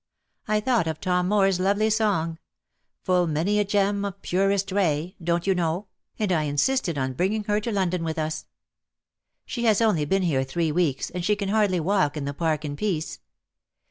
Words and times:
I 0.47 0.61
thought 0.61 0.87
of 0.87 0.99
Tom 0.99 1.27
Moore's 1.27 1.59
lovely 1.59 1.91
song, 1.91 2.39
'Full 3.03 3.27
many 3.27 3.59
a 3.59 3.63
gem 3.63 4.03
of 4.03 4.19
purest 4.23 4.71
ray,' 4.71 5.15
don't 5.23 5.45
you 5.45 5.53
know, 5.53 5.89
and 6.17 6.31
I 6.31 6.41
insisted 6.45 6.97
on 6.97 7.13
bringing 7.13 7.43
her 7.43 7.59
to 7.61 7.71
London 7.71 8.03
with 8.03 8.17
us. 8.17 8.47
She 9.45 9.65
has 9.65 9.79
only 9.79 10.05
been 10.05 10.23
here 10.23 10.43
three 10.43 10.71
weeks, 10.71 11.11
and 11.11 11.23
she 11.23 11.35
can 11.35 11.49
hardly 11.49 11.79
walk 11.79 12.17
in 12.17 12.25
the 12.25 12.33
Park 12.33 12.65
in 12.65 12.75
peace. 12.75 13.19